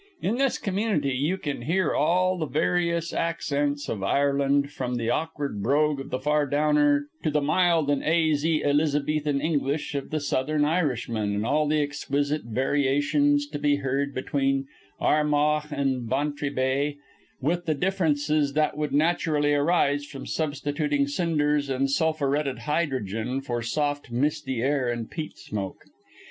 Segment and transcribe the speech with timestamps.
[0.19, 5.61] In this community you can hear all the various accents of Ireland, from the awkward
[5.61, 10.65] brogue of the "far downer" to the mild and aisy Elizabethan English of the southern
[10.65, 14.65] Irishman, and all the exquisite variations to be heard between
[14.99, 16.97] Armagh and Bantry Bay,
[17.39, 24.09] with the difference that would naturally arise from substituting cinders and sulphuretted hydrogen for soft
[24.09, 25.83] misty air and peat smoke.